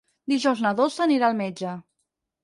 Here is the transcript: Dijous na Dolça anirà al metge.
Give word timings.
Dijous 0.31 0.61
na 0.65 0.69
Dolça 0.79 1.03
anirà 1.05 1.27
al 1.27 1.37
metge. 1.41 1.75